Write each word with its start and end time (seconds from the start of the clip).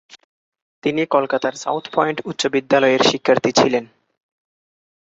তিনি 0.83 1.01
কলকাতার 1.05 1.55
South 1.55 1.85
Point 1.95 2.17
উচ্চ 2.25 2.41
বিদ্যালয়ের 2.47 3.01
শিক্ষার্থী 3.09 3.51
ছিলেন। 3.51 3.83